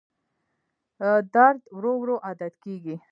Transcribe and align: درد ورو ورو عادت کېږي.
درد 1.33 1.61
ورو 1.77 1.93
ورو 2.01 2.15
عادت 2.25 2.53
کېږي. 2.63 2.95